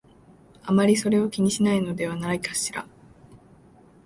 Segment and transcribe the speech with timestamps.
[0.63, 2.87] あまりそれを気にしないのではないかしら